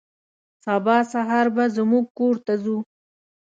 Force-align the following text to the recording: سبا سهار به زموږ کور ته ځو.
سبا 0.65 0.97
سهار 1.13 1.47
به 1.55 1.65
زموږ 1.75 2.05
کور 2.17 2.35
ته 2.45 2.53
ځو. 2.63 2.77